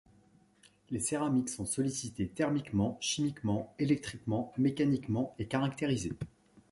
[0.89, 6.13] Les céramiques sont sollicitées, thermiquement, chimiquement, électriquement, mécaniquement et caractérisées.